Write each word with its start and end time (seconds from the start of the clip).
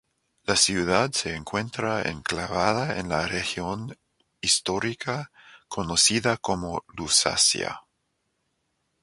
La 0.47 0.55
ciudad 0.55 1.11
se 1.11 1.35
encuentra 1.35 2.01
enclavada 2.01 2.97
en 2.97 3.07
la 3.07 3.27
región 3.27 3.95
histórica 4.41 5.31
conocida 5.67 6.37
como 6.37 6.83
Lusacia. 6.95 7.81